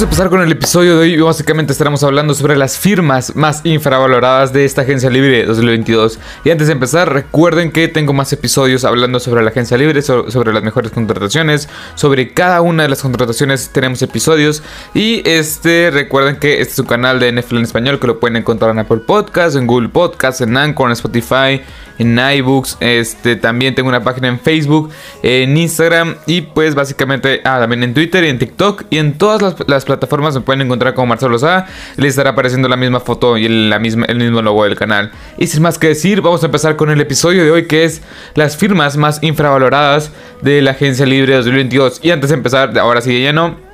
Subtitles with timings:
[0.00, 1.20] a empezar con el episodio de hoy.
[1.20, 6.18] Básicamente estaremos hablando sobre las firmas más infravaloradas de esta agencia libre 2022.
[6.44, 10.52] Y antes de empezar, recuerden que tengo más episodios hablando sobre la agencia libre, sobre
[10.54, 14.62] las mejores contrataciones, sobre cada una de las contrataciones tenemos episodios.
[14.94, 18.36] Y este, recuerden que este es su canal de NFL en español que lo pueden
[18.36, 21.60] encontrar en Apple Podcasts, en Google Podcasts, en Anchor, en Spotify,
[21.98, 22.78] en iBooks.
[22.80, 24.90] Este, también tengo una página en Facebook,
[25.22, 29.42] en Instagram y pues básicamente, ah, también en Twitter y en TikTok y en todas
[29.42, 31.66] las las plataformas se pueden encontrar como Marcelo Sá.
[31.96, 35.10] Les estará apareciendo la misma foto y el, la misma, el mismo logo del canal.
[35.36, 38.02] Y sin más que decir, vamos a empezar con el episodio de hoy que es
[38.34, 42.00] las firmas más infravaloradas de la Agencia Libre 2022.
[42.02, 43.69] Y antes de empezar, ahora sí de lleno,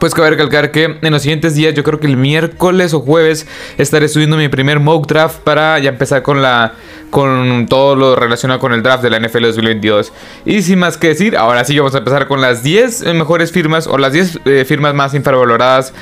[0.00, 3.46] pues cabe recalcar que en los siguientes días, yo creo que el miércoles o jueves,
[3.78, 6.74] estaré subiendo mi primer mock draft para ya empezar con la
[7.10, 10.12] con todo lo relacionado con el draft de la NFL 2022.
[10.44, 13.86] Y sin más que decir, ahora sí vamos a empezar con las 10 mejores firmas
[13.86, 15.94] o las 10 eh, firmas más infravaloradas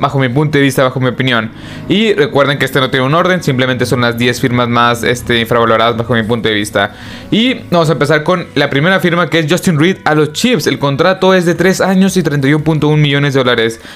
[0.00, 1.52] bajo mi punto de vista, bajo mi opinión.
[1.88, 5.40] Y recuerden que este no tiene un orden, simplemente son las 10 firmas más este,
[5.40, 6.92] infravaloradas bajo mi punto de vista.
[7.30, 10.66] Y vamos a empezar con la primera firma que es Justin Reed a los Chiefs.
[10.66, 13.37] El contrato es de 3 años y 31.1 millones de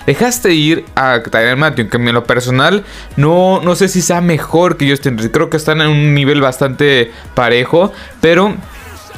[0.07, 2.85] Dejaste ir a Tyler Matthew, que en lo personal
[3.17, 5.31] no, no sé si sea mejor que Justin Reed.
[5.31, 8.55] Creo que están en un nivel bastante parejo, pero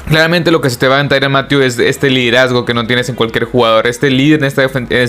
[0.09, 3.09] Claramente lo que se te va en Tyron Matthew es este liderazgo que no tienes
[3.09, 3.87] en cualquier jugador.
[3.87, 4.63] Este líder en esta,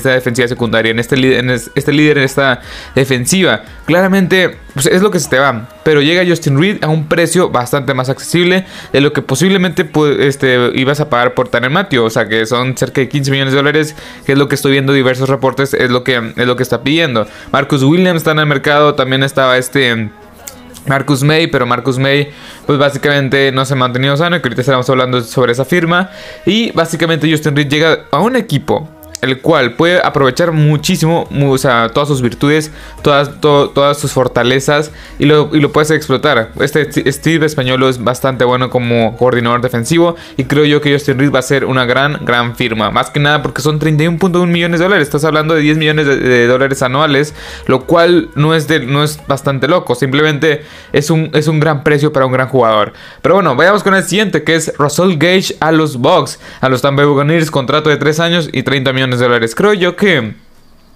[0.10, 2.62] defensiva secundaria, en este, en este líder en esta
[2.96, 3.64] defensiva.
[3.86, 5.68] Claramente pues, es lo que se te va.
[5.84, 10.72] Pero llega Justin Reed a un precio bastante más accesible de lo que posiblemente este,
[10.76, 12.06] ibas a pagar por Tyron Matthew.
[12.06, 14.72] O sea que son cerca de 15 millones de dólares, que es lo que estoy
[14.72, 17.28] viendo diversos reportes, es lo que, es lo que está pidiendo.
[17.52, 20.10] Marcus Williams está en el mercado, también estaba este...
[20.88, 22.30] Marcus May, pero Marcus May
[22.66, 26.09] pues básicamente no se ha mantenido sano, que ahorita estaremos hablando sobre esa firma.
[26.45, 28.89] Y básicamente Justin Reed llega a un equipo
[29.21, 32.71] el cual puede aprovechar muchísimo, o sea, todas sus virtudes,
[33.02, 36.52] todas, todas sus fortalezas y lo, y lo puedes explotar.
[36.59, 41.31] Este Steve Español es bastante bueno como coordinador defensivo y creo yo que Justin Reed
[41.33, 42.92] va a ser una gran, gran firma.
[42.92, 45.08] Más que nada porque son 31.1 millones de dólares.
[45.08, 47.33] Estás hablando de 10 millones de, dólares anuales,
[47.67, 49.95] lo cual no es, de, no es bastante loco.
[49.95, 52.93] Simplemente es un, es un gran precio para un gran jugador.
[53.21, 56.81] Pero bueno, vayamos con el siguiente que es Russell Gage a los Bucks, a los
[56.81, 59.55] Tampa Buccaneers, contrato de 3 años y 30 millones de dólares.
[59.55, 60.33] Creo yo que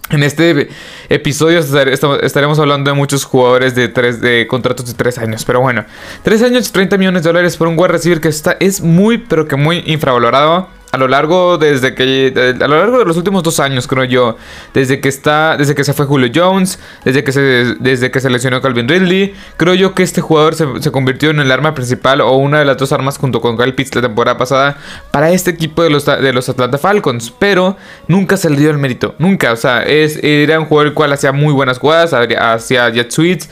[0.10, 0.70] en este
[1.10, 5.46] episodio estaremos hablando de muchos jugadores de, tres, de contratos de 3 años.
[5.46, 5.86] Pero bueno,
[6.24, 9.20] 3 años y 30 millones de dólares por un wide receiver que está, es muy,
[9.20, 13.44] pero que muy infravalorado a lo largo desde que a lo largo de los últimos
[13.44, 14.38] dos años creo yo
[14.74, 18.30] desde que está desde que se fue Julio Jones desde que se desde que se
[18.30, 22.32] lesionó Calvin Ridley creo yo que este jugador se, convirtió en el arma principal o
[22.32, 24.78] una de las dos armas junto con Kyle Pitts la temporada pasada
[25.12, 27.78] para este equipo de los de los Atlanta Falcons pero
[28.08, 31.14] nunca se le dio el mérito nunca o sea es era un jugador el cual
[31.14, 33.50] hacía muy buenas jugadas hacía jet sweets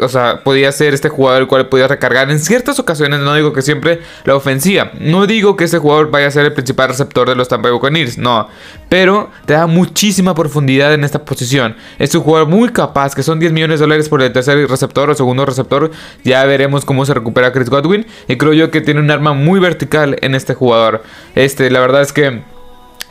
[0.00, 3.54] o sea podía ser este jugador el cual podía recargar en ciertas ocasiones no digo
[3.54, 7.28] que siempre la ofensiva no digo que este jugador vaya a ser el principal receptor
[7.28, 8.48] de los Tampa Bay Buccaneers, no.
[8.88, 11.76] Pero te da muchísima profundidad en esta posición.
[12.00, 15.08] Es un jugador muy capaz, que son 10 millones de dólares por el tercer receptor
[15.08, 15.92] o segundo receptor.
[16.24, 18.04] Ya veremos cómo se recupera Chris Godwin.
[18.26, 21.04] Y creo yo que tiene un arma muy vertical en este jugador.
[21.36, 22.42] Este, la verdad es que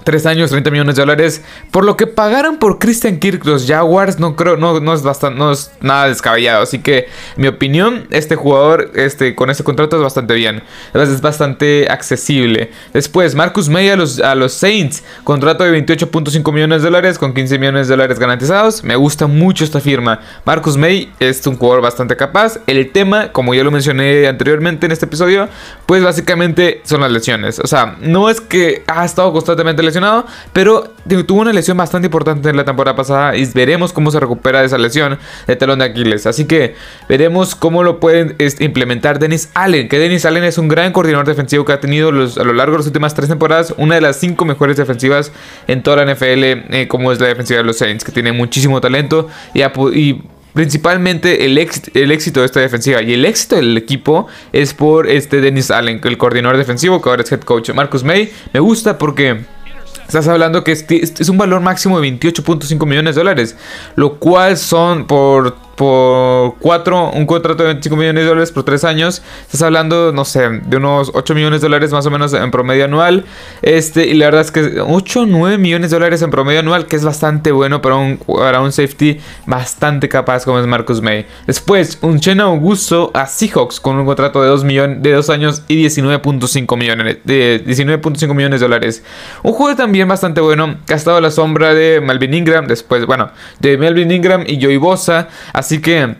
[0.06, 1.42] 3 años, 30 millones de dólares.
[1.72, 5.38] Por lo que pagaron por Christian Kirk los Jaguars, no creo, no, no es bastante,
[5.38, 6.64] no es nada descabellado.
[6.64, 10.64] Así que, mi opinión, este jugador, este, con este contrato es bastante bien.
[10.94, 12.72] Es bastante accesible.
[12.94, 15.04] Después, Marcus May a los, a los Saints.
[15.24, 18.84] Contrato de 28.5 millones de dólares con 15 millones de dólares garantizados.
[18.84, 20.20] Me gusta mucho esta firma.
[20.46, 22.60] Marcus May es un jugador bastante capaz.
[22.68, 25.50] El tema, como ya lo mencioné anteriormente en este episodio,
[25.88, 27.60] pues básicamente son las lesiones.
[27.60, 29.95] O sea, no es que ha estado constantemente lesionado
[30.54, 30.94] pero
[31.28, 34.68] tuvo una lesión bastante importante en la temporada pasada y veremos cómo se recupera de
[34.68, 35.18] esa lesión
[35.48, 36.26] de talón de Aquiles.
[36.26, 36.76] Así que
[37.08, 41.66] veremos cómo lo pueden implementar Dennis Allen, que Dennis Allen es un gran coordinador defensivo
[41.66, 42.12] que ha tenido a
[42.44, 45.32] lo largo de las últimas tres temporadas una de las cinco mejores defensivas
[45.68, 48.82] en toda la NFL, eh, como es la defensiva de los Saints, que tiene muchísimo
[48.82, 50.22] talento y,
[50.54, 55.42] principalmente el, el, éxito de esta defensiva y el éxito del equipo es por este
[55.42, 57.72] Dennis Allen, el coordinador defensivo que ahora es head coach.
[57.72, 59.42] Marcus May me gusta porque
[60.08, 63.56] Estás hablando que es un valor máximo de 28.5 millones de dólares,
[63.96, 68.84] lo cual son por por 4, un contrato de 25 millones de dólares por 3
[68.84, 69.22] años.
[69.42, 72.86] Estás hablando, no sé, de unos 8 millones de dólares más o menos en promedio
[72.86, 73.26] anual.
[73.62, 76.96] Este, y la verdad es que 8 9 millones de dólares en promedio anual, que
[76.96, 81.26] es bastante bueno para un, para un safety bastante capaz como es Marcus May.
[81.48, 85.64] Después, un Chen Augusto a Seahawks con un contrato de 2, millones, de 2 años
[85.68, 89.04] y 19.5 millones de 19.5 millones de dólares.
[89.44, 93.06] Un juego también bastante bueno que ha estado a la sombra de Melvin Ingram, después,
[93.06, 95.28] bueno, de Melvin Ingram y Joey Bosa.
[95.66, 96.14] Así que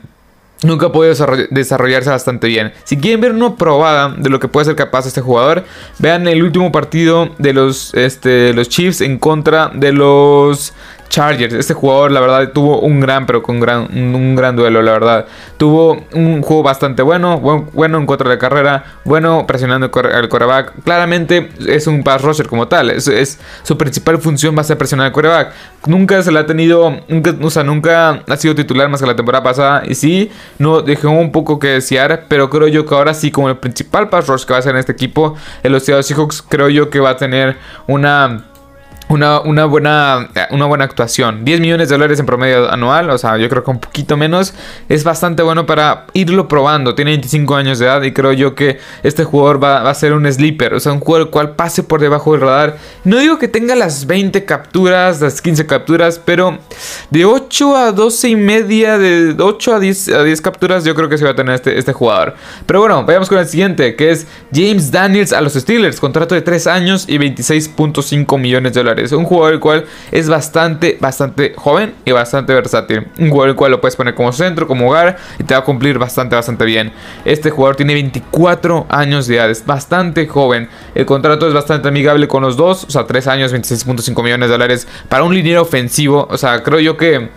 [0.64, 1.14] nunca puede
[1.52, 2.74] desarrollarse bastante bien.
[2.84, 5.64] Si quieren ver una probada de lo que puede ser capaz este jugador,
[6.00, 10.74] vean el último partido de los, este, los Chiefs en contra de los
[11.10, 11.54] Chargers.
[11.54, 15.26] Este jugador, la verdad, tuvo un gran, pero con gran, un gran duelo, la verdad.
[15.58, 20.74] Tuvo un juego bastante bueno, bueno en contra de carrera, bueno presionando al coreback.
[20.84, 22.90] Claramente es un pass rusher como tal.
[22.90, 25.54] Es, su principal función va a ser presionar al coreback.
[25.86, 29.16] Nunca se le ha tenido, nunca, o sea, nunca ha sido titular más que la
[29.16, 29.84] temporada pasada.
[29.88, 33.50] Y sí, no dejó un poco que desear, pero creo yo que ahora sí, como
[33.50, 36.70] el principal pass rush que va a ser en este equipo, en los Seahawks, creo
[36.70, 37.58] yo que va a tener
[37.88, 38.46] una
[39.08, 41.46] una, una, buena, una buena actuación.
[41.46, 44.54] 10 millones de dólares en promedio anual, o sea, yo creo que un poquito menos.
[44.90, 46.96] Es bastante bueno para irlo probando.
[46.96, 50.32] Tiene 25 años de edad y creo yo que este jugador va, a ser un
[50.32, 50.74] sleeper.
[50.74, 52.78] O sea, un jugador el cual pase por debajo del radar.
[53.04, 56.58] No digo que tenga las 20 capturas, las 15 capturas, pero
[57.12, 61.10] de 8 a 12 y media, de 8 a 10, a 10 capturas, yo creo
[61.10, 62.36] que se va a tener este, este jugador.
[62.66, 66.00] Pero bueno, vayamos con el siguiente, que es James Daniels a los Steelers.
[66.00, 68.95] Contrato de 3 años y 26.5 millones de dólares.
[69.00, 73.08] Es un jugador el cual es bastante, bastante joven y bastante versátil.
[73.20, 75.64] Un jugador el cual lo puedes poner como centro, como hogar y te va a
[75.64, 76.92] cumplir bastante, bastante bien.
[77.26, 80.70] Este jugador tiene 24 años de edad, es bastante joven.
[80.94, 84.54] El contrato es bastante amigable con los dos, o sea, 3 años, 26.5 millones de
[84.54, 86.28] dólares para un liniero ofensivo.
[86.30, 87.30] O sea, creo yo que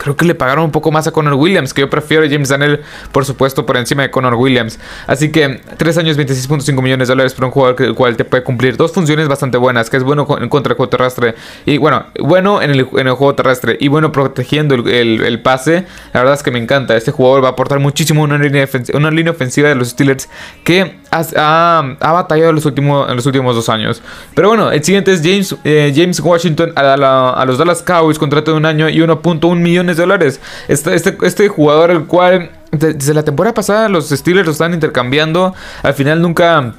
[0.00, 2.48] Creo que le pagaron un poco más a Connor Williams, que yo prefiero a James
[2.48, 2.80] Daniel,
[3.12, 4.78] por supuesto, por encima de Connor Williams.
[5.06, 8.24] Así que 3 años, 26.5 millones de dólares por un jugador que, el cual te
[8.24, 11.34] puede cumplir dos funciones bastante buenas, que es bueno en contra del juego terrestre
[11.66, 15.84] y bueno, bueno en el, el juego terrestre y bueno protegiendo el, pase.
[16.14, 16.96] La verdad es que me encanta.
[16.96, 20.30] Este jugador va a aportar muchísimo una línea, una línea ofensiva de los Steelers
[20.64, 24.02] que ha, batallado en los, últimos, en los últimos dos años.
[24.34, 28.56] Pero bueno, el siguiente es James, eh, James Washington a, los Dallas Cowboys, contrato de
[28.56, 30.40] un año y 1.1 millones de dólares.
[30.68, 35.54] Este, este, este jugador, el cual desde la temporada pasada los Steelers lo están intercambiando,
[35.82, 36.74] al final nunca...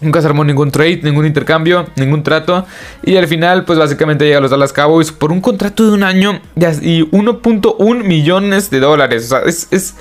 [0.00, 2.66] Nunca se armó ningún trade, ningún intercambio, ningún trato.
[3.04, 6.02] Y al final, pues básicamente llega a los Dallas Cowboys por un contrato de un
[6.02, 6.42] año
[6.82, 9.26] y 1.1 millones de dólares.
[9.26, 9.94] O sea, es, es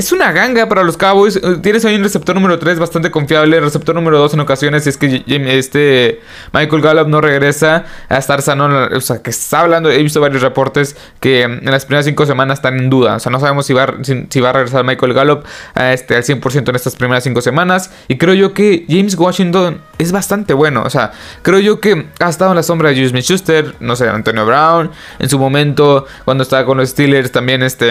[0.00, 1.36] es una ganga para los Cowboys.
[1.36, 3.60] Eh, tienes ahí un receptor número 3 bastante confiable.
[3.60, 4.86] Receptor número 2 en ocasiones.
[4.86, 6.22] es que este
[6.54, 8.88] Michael Gallup no regresa a estar sano.
[8.96, 9.90] O sea, que está hablando.
[9.90, 13.16] He visto varios reportes que en las primeras 5 semanas están en duda.
[13.16, 15.44] O sea, no sabemos si va, si, va a regresar Michael Gallup
[15.74, 17.90] a este, al 100% en estas primeras 5 semanas.
[18.08, 20.82] Y creo yo que James Washington es bastante bueno.
[20.82, 21.12] O sea,
[21.42, 23.74] creo yo que ha estado en la sombra de Justin Schuster.
[23.80, 24.90] No sé, Antonio Brown.
[25.18, 27.90] En su momento, cuando estaba con los Steelers, también este.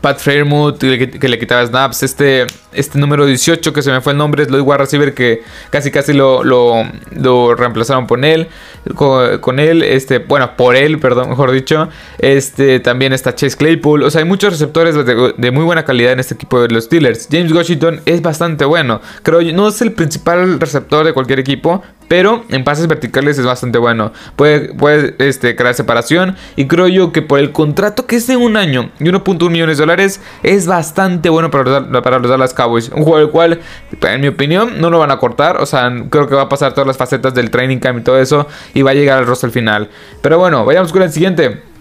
[0.00, 2.02] Pat Fairmouth que, le quitaba snaps.
[2.02, 5.42] Este, este número 18 que se me fue el nombre es Lloyd War Receiver que
[5.70, 8.48] casi casi lo, lo, reemplazaron por él.
[8.94, 11.88] Con, él, este, bueno, por él, perdón, mejor dicho.
[12.18, 14.02] Este, también está Chase Claypool.
[14.02, 16.84] O sea, hay muchos receptores de, de, muy buena calidad en este equipo de los
[16.84, 17.28] Steelers.
[17.30, 19.00] James Washington es bastante bueno.
[19.22, 23.78] Creo no es el principal receptor de cualquier equipo, pero en pases verticales es bastante
[23.78, 24.12] bueno.
[24.36, 26.36] Puede, puede este, crear separación.
[26.56, 29.78] Y creo yo que por el contrato que es de un año y 1.1 millones
[29.78, 32.90] de dólares, es bastante bueno para los, para los Dallas Cowboys.
[32.90, 33.60] Un juego el cual,
[34.02, 35.56] en mi opinión, no lo van a cortar.
[35.62, 38.18] O sea, creo que va a pasar todas las facetas del training camp y todo
[38.18, 38.46] eso.
[38.74, 39.88] Y va a llegar al rostro al final.
[40.20, 41.71] Pero bueno, vayamos con el siguiente.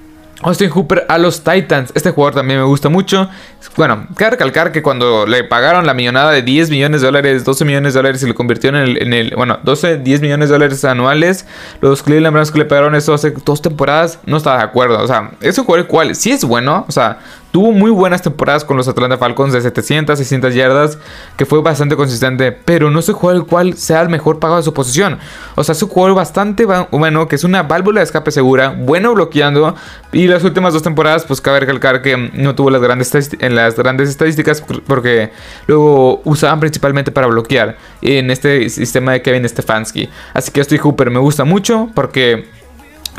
[0.43, 1.91] Austin Hooper a los Titans.
[1.93, 3.29] Este jugador también me gusta mucho.
[3.77, 7.65] Bueno, cabe recalcar que cuando le pagaron la millonada de 10 millones de dólares, 12
[7.65, 10.53] millones de dólares y lo convirtió en el, en el bueno, 12, 10 millones de
[10.53, 11.45] dólares anuales,
[11.79, 14.99] los Cleveland Browns que le pagaron eso hace dos temporadas, no estaba de acuerdo.
[15.01, 17.19] O sea, es un jugador cual sí es bueno, o sea,
[17.51, 20.97] Tuvo muy buenas temporadas con los Atlanta Falcons de 700, 600 yardas,
[21.35, 24.63] que fue bastante consistente, pero no es un el cual sea el mejor pagado de
[24.63, 25.19] su posición.
[25.55, 29.13] O sea, es un jugador bastante bueno, que es una válvula de escape segura, bueno
[29.13, 29.75] bloqueando,
[30.13, 33.75] y las últimas dos temporadas, pues cabe recalcar que no tuvo las grandes, en las
[33.75, 35.31] grandes estadísticas porque
[35.67, 40.09] luego usaban principalmente para bloquear en este sistema de Kevin Stefanski.
[40.33, 42.60] Así que estoy Hooper me gusta mucho porque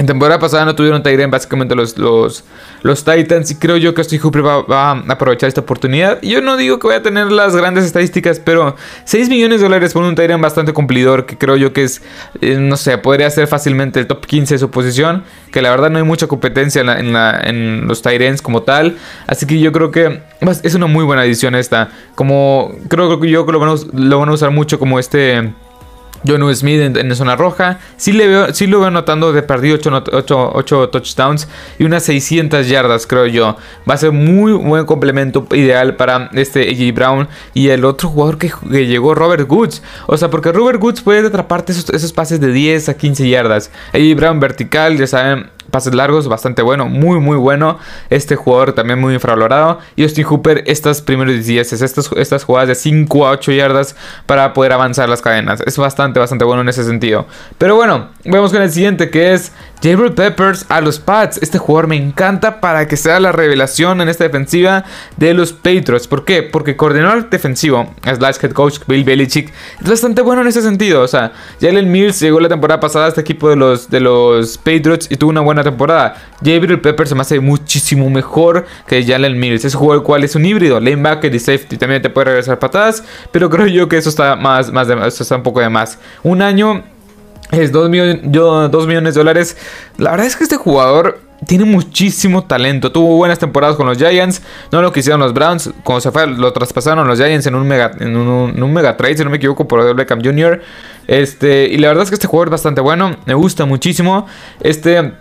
[0.02, 2.42] En temporada pasada no tuvieron Tyrion básicamente los, los,
[2.82, 6.20] los Titans y creo yo que Austin Hooper va, a aprovechar esta oportunidad.
[6.22, 9.92] Yo no digo que vaya a tener las grandes estadísticas, pero 6 millones de dólares
[9.92, 12.02] por un Tyrion bastante cumplidor que creo yo que es,
[12.40, 15.88] eh, no sé, podría ser fácilmente el top 15 de su posición, que la verdad
[15.88, 18.96] no hay mucha competencia en, los Tyrants como tal,
[19.28, 20.20] así que yo creo que
[20.64, 24.50] es una muy buena edición esta, como creo que yo lo lo van a usar
[24.50, 25.52] mucho como este
[26.26, 27.78] John Smith en, zona roja.
[27.96, 29.78] Sí, veo, sí lo veo notando de perdido
[30.12, 31.48] 8, touchdowns
[31.78, 33.56] y unas 600 yardas, creo yo.
[33.88, 38.38] Va a ser muy buen complemento ideal para este AJ Brown y el otro jugador
[38.38, 39.82] que, llegó, Robert Woods.
[40.06, 43.70] O sea, porque Robert Woods puede atraparte esos, esos pases de 10 a 15 yardas.
[43.92, 47.78] AJ Brown vertical, ya saben, pases largos, bastante bueno, muy muy bueno.
[48.10, 49.80] Este jugador también muy infravalorado.
[49.96, 54.52] Y Austin Hooper, estas primeros 10, estas, estas jugadas de 5 a 8 yardas para
[54.52, 55.60] poder avanzar las cadenas.
[55.66, 57.26] Es bastante, bastante bueno en ese sentido.
[57.58, 59.52] Pero bueno, vamos con el siguiente que es
[59.82, 61.38] Jabril Peppers a los Pats.
[61.42, 64.84] Este jugador me encanta para que sea la revelación en esta defensiva
[65.16, 66.06] de los Patriots.
[66.06, 66.42] ¿Por qué?
[66.42, 69.52] Porque coordinador defensivo, slash head coach Bill Belichick,
[69.82, 71.02] es bastante bueno en ese sentido.
[71.02, 74.58] O sea, Jalen Mills llegó la temporada pasada a este equipo de los, de los
[74.58, 76.14] Patriots y tuvo una buena temporada.
[76.44, 79.64] Jabril Peppers se me hace muchísimo mejor que Jalen Mills.
[79.64, 81.76] Es un jugador cual es un híbrido, lanebacker y safety.
[81.76, 85.22] También te puede regresar patadas, pero creo yo que eso está más, más de, eso
[85.22, 85.98] está un poco de más.
[86.22, 86.82] Un año
[87.52, 89.56] es 2 millones, de dólares.
[89.98, 92.92] La verdad es que este jugador tiene muchísimo talento.
[92.92, 94.42] Tuvo buenas temporadas con los Giants.
[94.70, 95.70] No lo quisieron los Browns.
[95.84, 99.24] Cuando se fue, lo traspasaron los Giants en un mega, en un, mega trade, si
[99.24, 100.62] no me equivoco, por el Beckham Jr.
[101.06, 103.16] Este, y la verdad es que este jugador es bastante bueno.
[103.26, 104.26] Me gusta muchísimo.
[104.60, 105.12] Este.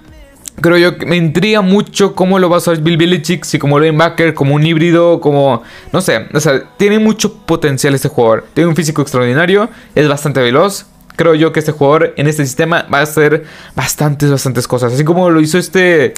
[0.59, 3.79] Creo yo que me intriga mucho cómo lo va a usar Bill Belichick, si como
[3.79, 5.63] linebacker, como un híbrido, como...
[5.91, 8.45] No sé, o sea, tiene mucho potencial este jugador.
[8.53, 12.87] Tiene un físico extraordinario, es bastante veloz, creo yo que este jugador en este sistema
[12.91, 13.43] va a hacer
[13.75, 14.93] bastantes, bastantes cosas.
[14.93, 16.13] Así como lo hizo este.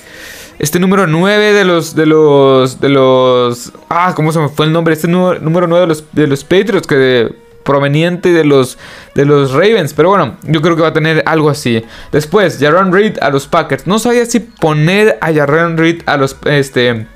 [0.59, 1.95] Este número 9 de los.
[1.95, 2.79] De los.
[2.79, 3.73] De los.
[3.89, 4.93] Ah, ¿cómo se me fue el nombre?
[4.93, 6.87] Este número, número 9 de los, de los Patriots.
[6.87, 8.77] Que proveniente de los,
[9.15, 9.93] de los Ravens.
[9.93, 11.83] Pero bueno, yo creo que va a tener algo así.
[12.11, 13.87] Después, Jaron Reed a los Packers.
[13.87, 16.37] No sabía si poner a Jaron Reed a los.
[16.45, 17.07] Este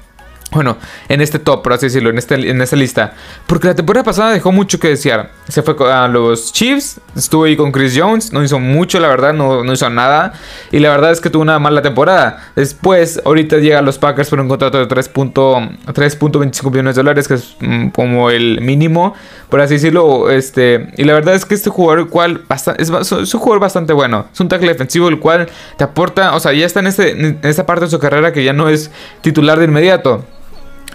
[0.52, 0.78] bueno,
[1.10, 3.14] en este top, por así decirlo, en, este, en esta lista.
[3.48, 5.32] Porque la temporada pasada dejó mucho que desear.
[5.50, 9.34] Se fue a los Chiefs, estuvo ahí con Chris Jones, no hizo mucho, la verdad,
[9.34, 10.34] no, no hizo nada.
[10.72, 12.52] Y la verdad es que tuvo una mala temporada.
[12.56, 17.34] Después, ahorita llega a los Packers por un contrato de 3.25 millones de dólares, que
[17.34, 19.16] es mm, como el mínimo,
[19.50, 20.30] por así decirlo.
[20.30, 22.46] Este, y la verdad es que este jugador, el cual
[22.78, 24.28] es, un jugador bastante bueno.
[24.32, 27.40] Es un tackle defensivo, el cual te aporta, o sea, ya está en, este, en
[27.44, 30.24] esta parte de su carrera que ya no es titular de inmediato.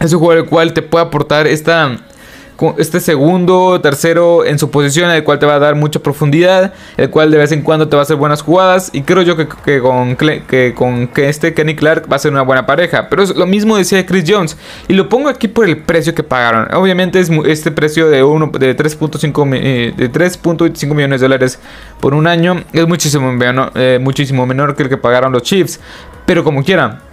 [0.02, 1.96] Es un jugador el cual te puede aportar esta,
[2.76, 7.08] este segundo, tercero en su posición, el cual te va a dar mucha profundidad, el
[7.08, 8.90] cual de vez en cuando te va a hacer buenas jugadas.
[8.92, 9.46] Y creo yo que,
[9.80, 13.08] con, que con que este Kenny Clark va a ser una buena pareja.
[13.08, 14.56] Pero es lo mismo decía Chris Jones.
[14.88, 16.74] Y lo pongo aquí por el precio que pagaron.
[16.74, 21.60] Obviamente es este precio de, uno, de 3.5 eh, de 3.25 millones de dólares
[22.00, 22.64] por un año.
[22.72, 23.32] Es muchísimo,
[23.76, 25.78] eh, muchísimo menor que el que pagaron los Chiefs.
[26.26, 27.11] Pero como quieran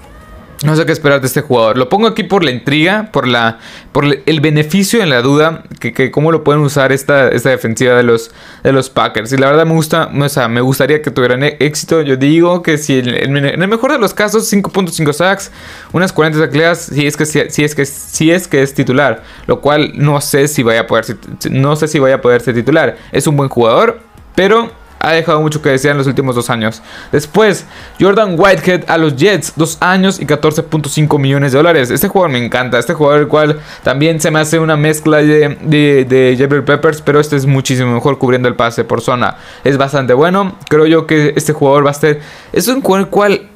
[0.64, 1.78] no sé qué esperar de este jugador.
[1.78, 3.60] Lo pongo aquí por la intriga, por la
[3.92, 8.04] por el beneficio en la duda, que, cómo lo pueden usar esta, esta defensiva de
[8.04, 8.32] los,
[8.64, 9.32] de los Packers.
[9.32, 12.02] Y la verdad me gusta, o sea, me gustaría que tuvieran e-, éxito.
[12.02, 15.52] Yo digo que si en, el mejor de los casos 5.5 sacks,
[15.94, 20.20] unas 40 tacleas, si es que es que es que es titular, lo cual no
[20.22, 21.06] sé si vaya a poder
[21.52, 22.98] no sé si vaya a poder ser titular.
[23.12, 24.02] Es un buen jugador,
[24.36, 26.82] pero ha dejado mucho que desear en los últimos dos años.
[27.12, 27.66] Después,
[28.00, 31.90] Jordan Whitehead a los Jets, dos años y 14.5 millones de dólares.
[31.90, 35.58] Este jugador me encanta, este jugador el cual también se me hace una mezcla de,
[35.60, 39.38] de, Peppers, pero este es muchísimo mejor cubriendo el pase por zona.
[39.64, 42.22] Es bastante bueno, creo yo que este jugador va a ser...
[42.52, 43.50] Es un jugador el cual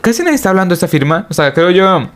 [0.00, 2.08] casi nadie está hablando de esta firma, o sea, creo yo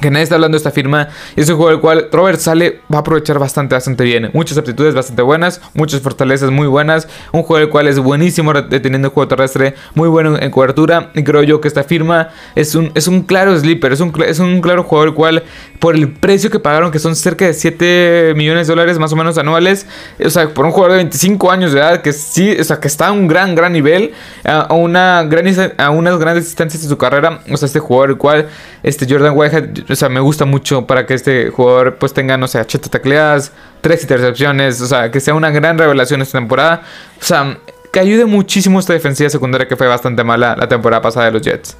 [0.00, 1.08] que nadie está hablando de esta firma.
[1.36, 4.30] Y es un juego del cual Robert Sale va a aprovechar bastante, bastante bien.
[4.32, 7.08] Muchas aptitudes bastante buenas, muchas fortalezas muy buenas.
[7.32, 11.10] Un juego del cual es buenísimo deteniendo el juego terrestre, muy bueno en cobertura.
[11.14, 14.38] Y creo yo que esta firma es un, es un claro sleeper, es un, es
[14.38, 15.42] un claro jugador el cual,
[15.78, 19.16] por el precio que pagaron, que son cerca de 7 millones de dólares más o
[19.16, 19.86] menos anuales,
[20.24, 22.88] o sea, por un jugador de 25 años de edad, que sí, o sea, que
[22.88, 24.12] está a un gran, gran nivel,
[24.44, 27.40] a, una gran, a unas grandes distancias de su carrera.
[27.50, 28.48] O sea, este jugador el cual,
[28.82, 32.48] este Jordan Whitehead o sea, me gusta mucho para que este jugador pues tenga, no
[32.48, 36.82] sé, 80 tacleadas, 3 intercepciones, o sea, que sea una gran revelación esta temporada.
[37.20, 37.58] O sea,
[37.92, 41.42] que ayude muchísimo esta defensiva secundaria que fue bastante mala la temporada pasada de los
[41.42, 41.76] Jets.